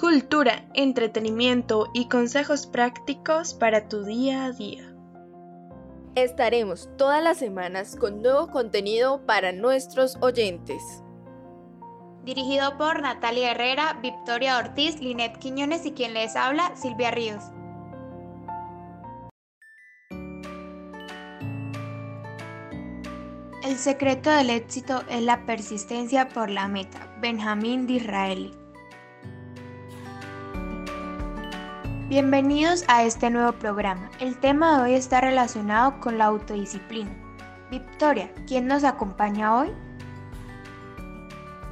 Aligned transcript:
Cultura, 0.00 0.64
entretenimiento 0.72 1.90
y 1.92 2.08
consejos 2.08 2.66
prácticos 2.66 3.52
para 3.52 3.86
tu 3.86 4.02
día 4.02 4.46
a 4.46 4.52
día. 4.52 4.94
Estaremos 6.14 6.88
todas 6.96 7.22
las 7.22 7.36
semanas 7.36 7.96
con 7.96 8.22
nuevo 8.22 8.50
contenido 8.50 9.26
para 9.26 9.52
nuestros 9.52 10.16
oyentes. 10.22 10.82
Dirigido 12.24 12.78
por 12.78 13.02
Natalia 13.02 13.50
Herrera, 13.50 13.98
Victoria 14.02 14.56
Ortiz, 14.56 14.98
Linet 15.02 15.36
Quiñones 15.36 15.84
y 15.84 15.92
quien 15.92 16.14
les 16.14 16.34
habla, 16.34 16.74
Silvia 16.76 17.10
Ríos. 17.10 17.44
El 23.62 23.76
secreto 23.76 24.30
del 24.30 24.48
éxito 24.48 25.02
es 25.10 25.20
la 25.20 25.44
persistencia 25.44 26.30
por 26.30 26.48
la 26.48 26.68
meta. 26.68 27.14
Benjamín 27.20 27.86
Disraeli. 27.86 28.59
Bienvenidos 32.10 32.82
a 32.88 33.04
este 33.04 33.30
nuevo 33.30 33.52
programa. 33.52 34.10
El 34.18 34.36
tema 34.36 34.76
de 34.76 34.82
hoy 34.82 34.94
está 34.94 35.20
relacionado 35.20 36.00
con 36.00 36.18
la 36.18 36.24
autodisciplina. 36.24 37.16
Victoria, 37.70 38.34
¿quién 38.48 38.66
nos 38.66 38.82
acompaña 38.82 39.56
hoy? 39.56 39.68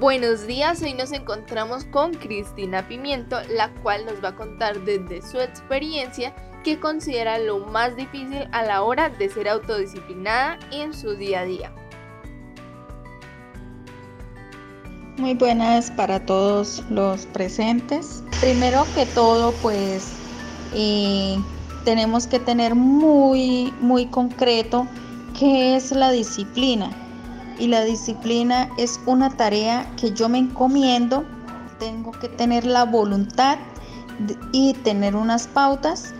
Buenos 0.00 0.46
días, 0.46 0.80
hoy 0.80 0.94
nos 0.94 1.12
encontramos 1.12 1.84
con 1.84 2.14
Cristina 2.14 2.88
Pimiento, 2.88 3.42
la 3.50 3.68
cual 3.82 4.06
nos 4.06 4.24
va 4.24 4.28
a 4.28 4.34
contar 4.34 4.80
desde 4.86 5.20
su 5.20 5.38
experiencia 5.38 6.34
qué 6.64 6.80
considera 6.80 7.36
lo 7.38 7.66
más 7.66 7.94
difícil 7.94 8.48
a 8.52 8.62
la 8.62 8.84
hora 8.84 9.10
de 9.10 9.28
ser 9.28 9.50
autodisciplinada 9.50 10.58
en 10.70 10.94
su 10.94 11.14
día 11.14 11.40
a 11.40 11.44
día. 11.44 11.74
Muy 15.18 15.34
buenas 15.34 15.90
para 15.90 16.24
todos 16.24 16.82
los 16.88 17.26
presentes. 17.26 18.24
Primero 18.40 18.86
que 18.94 19.04
todo, 19.04 19.52
pues 19.60 20.21
eh, 20.74 21.38
tenemos 21.84 22.26
que 22.26 22.38
tener 22.38 22.74
muy, 22.74 23.72
muy 23.80 24.06
concreto 24.06 24.86
qué 25.38 25.76
es 25.76 25.92
la 25.92 26.10
disciplina. 26.10 26.90
Y 27.58 27.68
la 27.68 27.84
disciplina 27.84 28.68
es 28.78 29.00
una 29.06 29.30
tarea 29.30 29.90
que 29.96 30.12
yo 30.12 30.28
me 30.28 30.38
encomiendo. 30.38 31.24
Tengo 31.78 32.12
que 32.12 32.28
tener 32.28 32.64
la 32.64 32.84
voluntad 32.84 33.58
y 34.52 34.74
tener 34.84 35.16
unas 35.16 35.46
pautas 35.46 36.14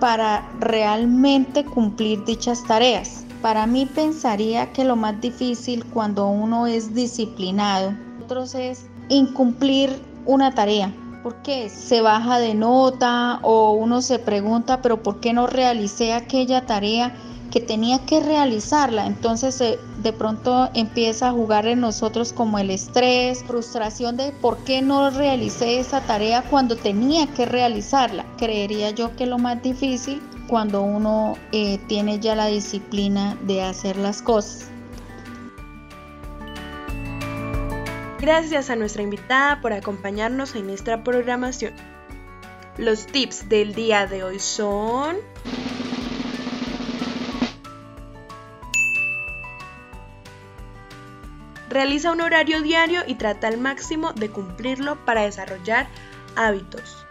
para 0.00 0.48
realmente 0.60 1.64
cumplir 1.64 2.24
dichas 2.24 2.62
tareas. 2.64 3.24
Para 3.42 3.66
mí 3.66 3.86
pensaría 3.86 4.72
que 4.72 4.84
lo 4.84 4.96
más 4.96 5.20
difícil 5.20 5.84
cuando 5.86 6.26
uno 6.28 6.66
es 6.66 6.94
disciplinado 6.94 7.92
es 8.54 8.86
incumplir 9.08 9.90
una 10.24 10.52
tarea. 10.52 10.92
Porque 11.26 11.68
se 11.70 12.02
baja 12.02 12.38
de 12.38 12.54
nota 12.54 13.40
o 13.42 13.72
uno 13.72 14.00
se 14.00 14.20
pregunta, 14.20 14.80
pero 14.80 15.02
¿por 15.02 15.18
qué 15.18 15.32
no 15.32 15.48
realicé 15.48 16.12
aquella 16.12 16.66
tarea 16.66 17.16
que 17.50 17.58
tenía 17.58 18.06
que 18.06 18.20
realizarla? 18.20 19.08
Entonces 19.08 19.60
eh, 19.60 19.76
de 20.04 20.12
pronto 20.12 20.70
empieza 20.72 21.26
a 21.26 21.32
jugar 21.32 21.66
en 21.66 21.80
nosotros 21.80 22.32
como 22.32 22.60
el 22.60 22.70
estrés, 22.70 23.42
frustración 23.42 24.16
de 24.16 24.30
por 24.40 24.58
qué 24.58 24.82
no 24.82 25.10
realicé 25.10 25.80
esa 25.80 26.00
tarea 26.00 26.44
cuando 26.48 26.76
tenía 26.76 27.26
que 27.26 27.44
realizarla. 27.44 28.24
Creería 28.38 28.90
yo 28.90 29.16
que 29.16 29.26
lo 29.26 29.38
más 29.38 29.60
difícil 29.60 30.22
cuando 30.46 30.82
uno 30.82 31.34
eh, 31.50 31.80
tiene 31.88 32.20
ya 32.20 32.36
la 32.36 32.46
disciplina 32.46 33.36
de 33.48 33.64
hacer 33.64 33.96
las 33.96 34.22
cosas. 34.22 34.70
Gracias 38.26 38.70
a 38.70 38.74
nuestra 38.74 39.04
invitada 39.04 39.60
por 39.60 39.72
acompañarnos 39.72 40.56
en 40.56 40.66
nuestra 40.66 41.04
programación. 41.04 41.72
Los 42.76 43.06
tips 43.06 43.48
del 43.48 43.72
día 43.72 44.08
de 44.08 44.24
hoy 44.24 44.40
son... 44.40 45.18
Realiza 51.70 52.10
un 52.10 52.20
horario 52.20 52.62
diario 52.62 53.02
y 53.06 53.14
trata 53.14 53.46
al 53.46 53.58
máximo 53.58 54.12
de 54.12 54.28
cumplirlo 54.28 54.96
para 55.04 55.22
desarrollar 55.22 55.86
hábitos. 56.34 57.06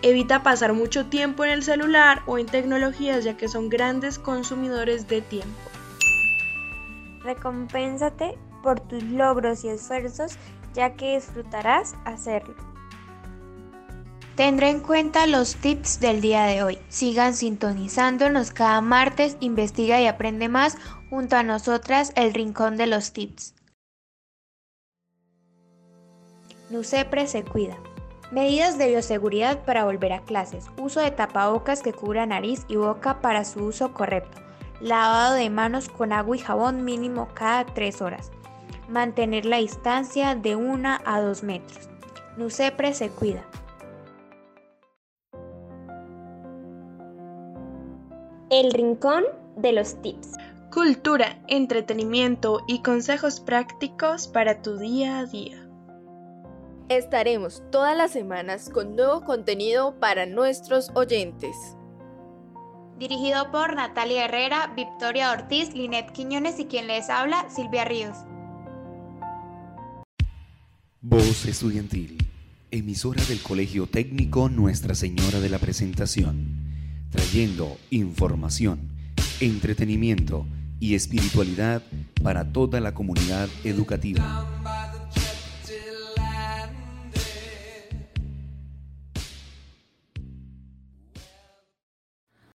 Evita 0.00 0.42
pasar 0.42 0.72
mucho 0.72 1.04
tiempo 1.04 1.44
en 1.44 1.50
el 1.50 1.62
celular 1.62 2.22
o 2.24 2.38
en 2.38 2.46
tecnologías 2.46 3.22
ya 3.22 3.36
que 3.36 3.48
son 3.48 3.68
grandes 3.68 4.18
consumidores 4.18 5.08
de 5.08 5.20
tiempo. 5.20 5.73
Recompénsate 7.24 8.38
por 8.62 8.80
tus 8.80 9.02
logros 9.02 9.64
y 9.64 9.68
esfuerzos, 9.68 10.36
ya 10.74 10.94
que 10.94 11.16
disfrutarás 11.16 11.94
hacerlo. 12.04 12.54
Tendré 14.36 14.70
en 14.70 14.80
cuenta 14.80 15.26
los 15.26 15.56
tips 15.56 16.00
del 16.00 16.20
día 16.20 16.44
de 16.44 16.62
hoy. 16.62 16.78
Sigan 16.88 17.34
sintonizándonos 17.34 18.50
cada 18.50 18.80
martes, 18.80 19.36
investiga 19.40 20.00
y 20.00 20.06
aprende 20.06 20.48
más 20.48 20.76
junto 21.08 21.36
a 21.36 21.42
nosotras 21.44 22.12
el 22.16 22.34
Rincón 22.34 22.76
de 22.76 22.88
los 22.88 23.12
Tips. 23.12 23.54
NUCEPRE 26.70 27.28
se 27.28 27.44
cuida. 27.44 27.76
Medidas 28.32 28.76
de 28.76 28.88
bioseguridad 28.88 29.64
para 29.64 29.84
volver 29.84 30.12
a 30.12 30.24
clases. 30.24 30.66
Uso 30.78 31.00
de 31.00 31.12
tapabocas 31.12 31.82
que 31.82 31.92
cubra 31.92 32.26
nariz 32.26 32.64
y 32.66 32.74
boca 32.74 33.20
para 33.20 33.44
su 33.44 33.64
uso 33.64 33.94
correcto 33.94 34.43
lavado 34.80 35.34
de 35.34 35.50
manos 35.50 35.88
con 35.88 36.12
agua 36.12 36.36
y 36.36 36.38
jabón 36.38 36.84
mínimo 36.84 37.28
cada 37.34 37.66
3 37.66 38.02
horas, 38.02 38.30
mantener 38.88 39.46
la 39.46 39.58
distancia 39.58 40.34
de 40.34 40.56
1 40.56 40.98
a 41.04 41.20
2 41.20 41.42
metros. 41.42 41.88
NUCEPRE 42.36 42.94
se 42.94 43.10
cuida. 43.10 43.44
El 48.50 48.72
rincón 48.72 49.24
de 49.56 49.72
los 49.72 50.00
tips. 50.02 50.32
Cultura, 50.72 51.38
entretenimiento 51.46 52.62
y 52.66 52.82
consejos 52.82 53.40
prácticos 53.40 54.26
para 54.26 54.60
tu 54.60 54.76
día 54.76 55.18
a 55.18 55.26
día. 55.26 55.68
Estaremos 56.88 57.62
todas 57.70 57.96
las 57.96 58.10
semanas 58.10 58.68
con 58.68 58.96
nuevo 58.96 59.24
contenido 59.24 59.98
para 59.98 60.26
nuestros 60.26 60.90
oyentes 60.94 61.56
dirigido 62.98 63.50
por 63.50 63.74
Natalia 63.74 64.24
Herrera, 64.24 64.72
Victoria 64.74 65.32
Ortiz, 65.32 65.74
Linet 65.74 66.12
Quiñones 66.12 66.58
y 66.58 66.66
quien 66.66 66.86
les 66.86 67.10
habla, 67.10 67.48
Silvia 67.50 67.84
Ríos. 67.84 68.16
Voz 71.00 71.44
Estudiantil, 71.46 72.16
emisora 72.70 73.22
del 73.24 73.40
Colegio 73.42 73.86
Técnico 73.86 74.48
Nuestra 74.48 74.94
Señora 74.94 75.40
de 75.40 75.48
la 75.48 75.58
Presentación, 75.58 77.08
trayendo 77.10 77.76
información, 77.90 78.88
entretenimiento 79.40 80.46
y 80.80 80.94
espiritualidad 80.94 81.82
para 82.22 82.52
toda 82.52 82.80
la 82.80 82.94
comunidad 82.94 83.48
educativa. 83.64 84.63